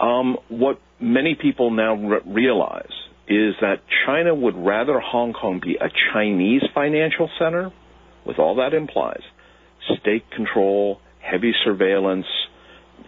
[0.00, 2.92] Um, what many people now re- realize
[3.26, 7.72] is that China would rather Hong Kong be a Chinese financial center,
[8.24, 9.22] with all that implies,
[10.00, 12.26] state control, heavy surveillance,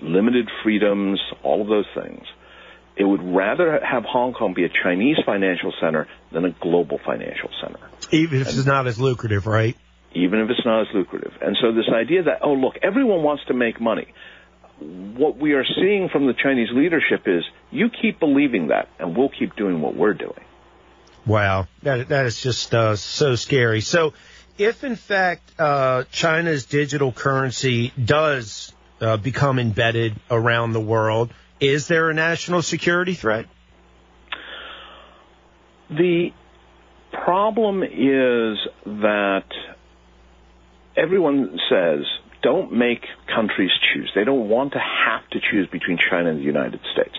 [0.02, 2.26] limited freedoms, all of those things,
[3.00, 7.48] it would rather have Hong Kong be a Chinese financial center than a global financial
[7.62, 7.80] center.
[8.10, 9.74] Even if and, it's not as lucrative, right?
[10.12, 11.32] Even if it's not as lucrative.
[11.40, 14.08] And so this idea that, oh, look, everyone wants to make money.
[14.80, 19.30] What we are seeing from the Chinese leadership is you keep believing that, and we'll
[19.30, 20.44] keep doing what we're doing.
[21.24, 23.80] Wow, that that is just uh, so scary.
[23.80, 24.12] So,
[24.58, 31.86] if in fact uh, China's digital currency does uh, become embedded around the world, is
[31.88, 33.46] there a national security threat?
[35.90, 36.30] The
[37.12, 39.44] problem is that
[40.96, 42.04] everyone says
[42.42, 43.04] don't make
[43.34, 44.10] countries choose.
[44.14, 47.14] They don't want to have to choose between China and the United States.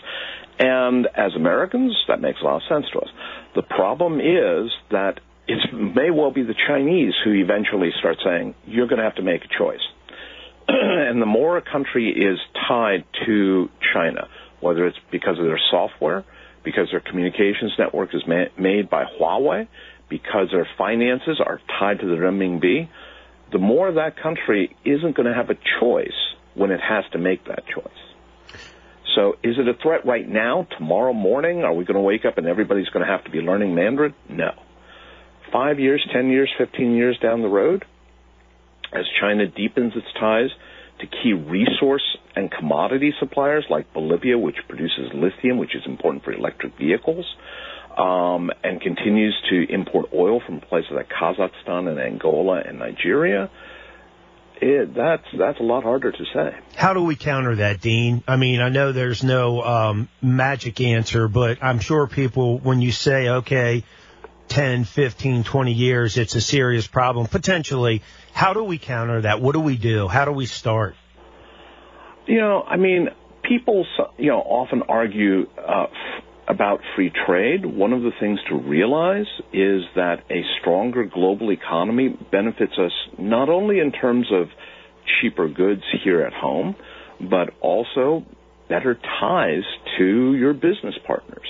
[0.60, 3.10] And as Americans, that makes a lot of sense to us.
[3.56, 8.88] The problem is that it may well be the Chinese who eventually start saying, you're
[8.88, 9.82] going to have to make a choice.
[10.68, 14.28] and the more a country is tied to China,
[14.60, 16.24] whether it's because of their software,
[16.64, 19.68] because their communications network is ma- made by Huawei,
[20.10, 22.90] because their finances are tied to the renminbi,
[23.52, 27.46] the more that country isn't going to have a choice when it has to make
[27.46, 27.92] that choice.
[29.16, 31.64] So is it a threat right now, tomorrow morning?
[31.64, 34.14] Are we going to wake up and everybody's going to have to be learning Mandarin?
[34.30, 34.52] No.
[35.52, 37.84] Five years, ten years, fifteen years down the road,
[38.92, 40.50] as China deepens its ties
[41.00, 46.32] to key resource and commodity suppliers like Bolivia, which produces lithium, which is important for
[46.32, 47.26] electric vehicles,
[47.98, 53.50] um, and continues to import oil from places like Kazakhstan and Angola and Nigeria,
[54.62, 56.56] it, that's that's a lot harder to say.
[56.76, 58.24] How do we counter that, Dean?
[58.28, 62.92] I mean, I know there's no um, magic answer, but I'm sure people, when you
[62.92, 63.84] say, okay,
[64.52, 68.02] 10, 15, 20 years, it's a serious problem, potentially,
[68.34, 69.40] how do we counter that?
[69.40, 70.10] What do we do?
[70.10, 70.96] How do we start?
[72.28, 73.08] You know, I mean,
[73.48, 73.86] people,
[74.18, 75.86] you know, often argue uh,
[76.50, 82.10] about free trade, one of the things to realize is that a stronger global economy
[82.30, 84.48] benefits us not only in terms of
[85.22, 86.76] cheaper goods here at home,
[87.22, 88.26] but also
[88.68, 89.64] better ties
[89.98, 91.48] to your business partners.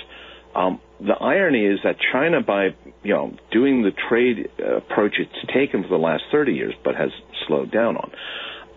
[0.54, 2.68] Um, the irony is that China, by
[3.02, 7.10] you know doing the trade approach it's taken for the last 30 years, but has
[7.46, 8.10] slowed down on,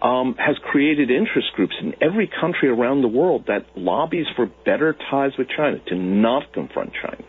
[0.01, 4.95] um, has created interest groups in every country around the world that lobbies for better
[5.09, 7.25] ties with China, to not confront China.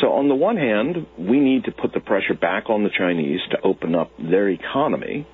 [0.00, 3.40] So on the one hand, we need to put the pressure back on the Chinese
[3.50, 5.26] to open up their economy,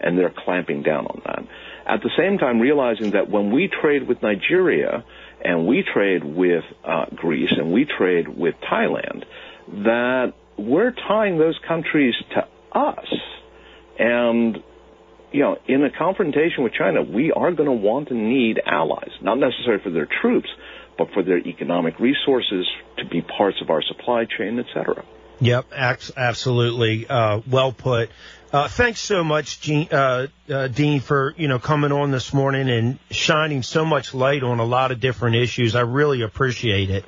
[0.00, 1.44] and they're clamping down on that.
[1.86, 5.04] At the same time, realizing that when we trade with Nigeria
[5.44, 9.24] and we trade with uh, Greece and we trade with Thailand,
[9.84, 12.46] that we're tying those countries to
[12.78, 13.06] us.
[13.98, 14.62] And
[15.34, 19.10] you know, in a confrontation with China, we are going to want and need allies,
[19.20, 20.48] not necessarily for their troops,
[20.96, 22.64] but for their economic resources
[22.98, 25.04] to be parts of our supply chain, et cetera.
[25.40, 25.66] Yep,
[26.16, 27.08] absolutely.
[27.08, 28.10] Uh, well put.
[28.54, 32.70] Uh, thanks so much, Gene, uh, uh, Dean, for you know coming on this morning
[32.70, 35.74] and shining so much light on a lot of different issues.
[35.74, 37.04] I really appreciate it.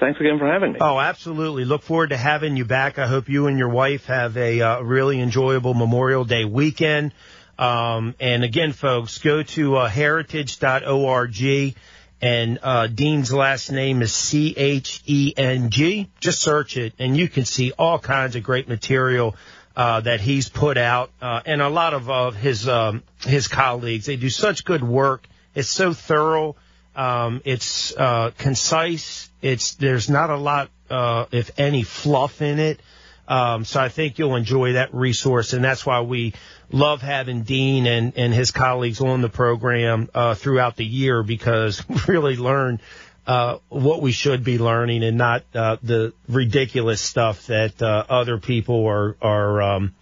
[0.00, 0.78] Thanks again for having me.
[0.80, 1.66] Oh, absolutely.
[1.66, 2.98] Look forward to having you back.
[2.98, 7.12] I hope you and your wife have a uh, really enjoyable Memorial Day weekend.
[7.58, 11.74] Um, and again, folks, go to uh, heritage.org
[12.22, 16.08] and uh, Dean's last name is C H E N G.
[16.18, 19.36] Just search it, and you can see all kinds of great material
[19.76, 24.06] uh, that he's put out, uh, and a lot of his um, his colleagues.
[24.06, 25.26] They do such good work.
[25.54, 26.56] It's so thorough.
[26.94, 29.28] Um, it's uh, concise.
[29.42, 32.80] It's there's not a lot, uh, if any, fluff in it.
[33.28, 36.34] Um, so I think you'll enjoy that resource, and that's why we
[36.70, 41.86] love having Dean and, and his colleagues on the program uh, throughout the year because
[41.88, 42.80] we really learn
[43.26, 48.38] uh, what we should be learning and not uh, the ridiculous stuff that uh, other
[48.38, 49.94] people are are um,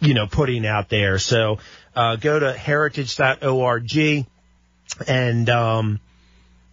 [0.00, 1.18] you know putting out there.
[1.18, 1.58] So
[1.96, 4.26] uh, go to heritage.org
[5.08, 6.00] and um,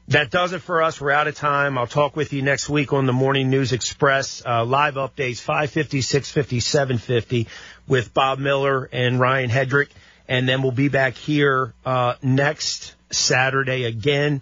[0.09, 0.99] that does it for us.
[0.99, 1.77] We're out of time.
[1.77, 4.43] I'll talk with you next week on the Morning News Express.
[4.45, 7.47] Uh, live updates 550, 650, 750
[7.87, 9.89] with Bob Miller and Ryan Hedrick.
[10.27, 14.41] And then we'll be back here uh, next Saturday again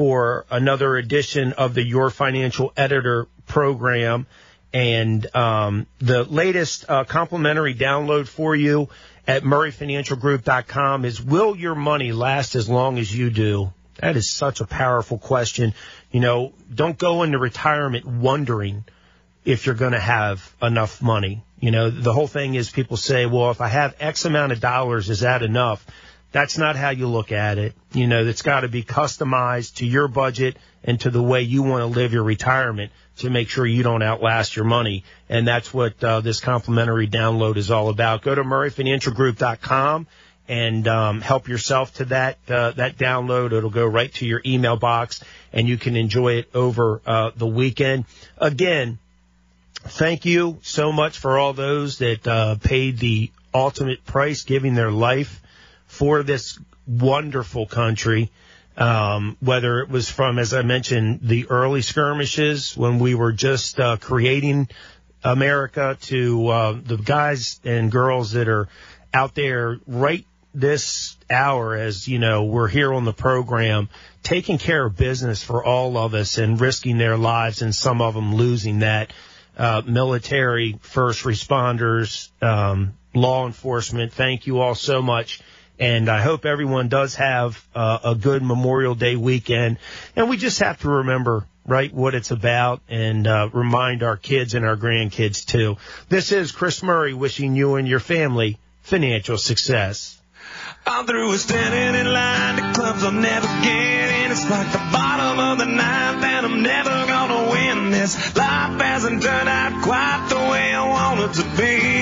[0.00, 4.26] for another edition of the Your Financial Editor program.
[4.72, 8.88] And um, the latest uh, complimentary download for you
[9.26, 13.74] at murrayfinancialgroup.com is Will Your Money Last As Long As You Do?
[13.96, 15.74] That is such a powerful question.
[16.10, 18.84] You know, don't go into retirement wondering
[19.44, 21.44] if you're going to have enough money.
[21.58, 24.60] You know, the whole thing is people say, well, if I have X amount of
[24.60, 25.84] dollars, is that enough?
[26.32, 27.74] That's not how you look at it.
[27.92, 31.62] You know, it's got to be customized to your budget and to the way you
[31.62, 35.04] want to live your retirement to make sure you don't outlast your money.
[35.28, 38.22] And that's what uh, this complimentary download is all about.
[38.22, 40.06] Go to murrayfinancialgroup.com
[40.48, 43.52] and um, help yourself to that uh, that download.
[43.52, 45.22] It'll go right to your email box,
[45.52, 48.04] and you can enjoy it over uh, the weekend.
[48.38, 48.98] Again,
[49.74, 54.90] thank you so much for all those that uh, paid the ultimate price, giving their
[54.90, 55.39] life
[56.00, 58.30] for this wonderful country.
[58.74, 63.78] Um, whether it was from, as I mentioned, the early skirmishes when we were just
[63.78, 64.70] uh, creating
[65.22, 68.68] America, to uh, the guys and girls that are
[69.12, 70.24] out there right
[70.54, 73.88] this hour as you know we're here on the program
[74.24, 78.14] taking care of business for all of us and risking their lives and some of
[78.14, 79.12] them losing that
[79.56, 85.40] uh, military first responders um, law enforcement thank you all so much
[85.80, 89.78] and I hope everyone does have uh, a good Memorial Day weekend
[90.14, 94.54] and we just have to remember right what it's about and uh, remind our kids
[94.54, 95.78] and our grandkids too
[96.08, 100.20] this is Chris Murray wishing you and your family financial success
[100.86, 103.46] I'm through with standing in line to clubs I'll never.
[104.30, 108.14] It's like the bottom of the ninth and I'm never gonna win this.
[108.36, 110.90] Life hasn't turned out quite the way I
[111.34, 111.99] to be.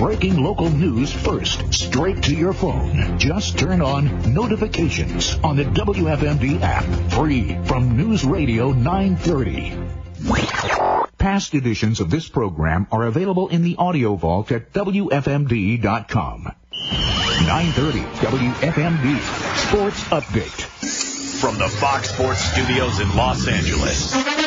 [0.00, 3.18] Breaking local news first, straight to your phone.
[3.18, 9.76] Just turn on notifications on the WFMD app, free from News Radio 930.
[11.18, 16.44] Past editions of this program are available in the audio vault at WFMD.com.
[16.72, 19.20] 930 WFMD
[19.68, 21.40] Sports Update.
[21.40, 24.39] From the Fox Sports Studios in Los Angeles.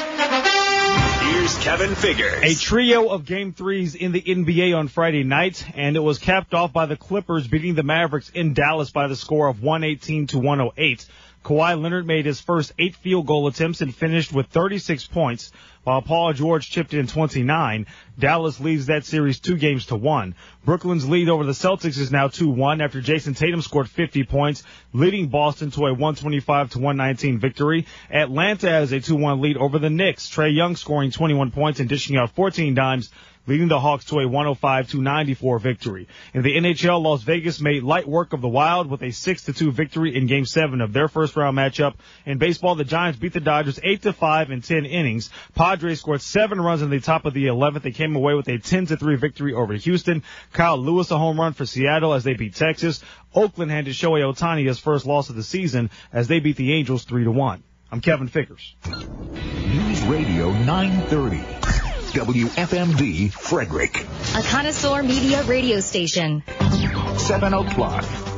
[1.33, 2.43] Here's Kevin Figures.
[2.43, 6.53] A trio of game threes in the NBA on Friday night, and it was capped
[6.53, 10.37] off by the Clippers beating the Mavericks in Dallas by the score of 118 to
[10.37, 11.07] 108.
[11.43, 15.51] Kawhi Leonard made his first eight field goal attempts and finished with 36 points,
[15.83, 17.85] while Paul George chipped in 29.
[18.17, 20.35] Dallas leads that series two games to one.
[20.63, 24.63] Brooklyn's lead over the Celtics is now 2-1 after Jayson Tatum scored 50 points,
[24.93, 27.85] leading Boston to a 125 to 119 victory.
[28.09, 30.29] Atlanta has a 2-1 lead over the Knicks.
[30.29, 33.11] Trae Young scoring 21 points and dishing out 14 dimes
[33.45, 36.07] leading the Hawks to a 105 to 94 victory.
[36.33, 39.53] In the NHL, Las Vegas made light work of the Wild with a 6 to
[39.53, 41.95] 2 victory in game 7 of their first round matchup.
[42.25, 45.29] In baseball, the Giants beat the Dodgers 8 to 5 in 10 innings.
[45.55, 47.81] Padres scored 7 runs in the top of the 11th.
[47.81, 50.23] They came away with a 10 to 3 victory over Houston.
[50.53, 53.03] Kyle Lewis a home run for Seattle as they beat Texas.
[53.35, 57.03] Oakland handed Shohei Ohtani his first loss of the season as they beat the Angels
[57.03, 57.63] 3 to 1.
[57.91, 58.75] I'm Kevin Figures.
[58.87, 61.72] News Radio 930.
[62.13, 64.05] WFMD Frederick.
[64.35, 66.43] A connoisseur media radio station.
[67.17, 68.32] 7 o'clock.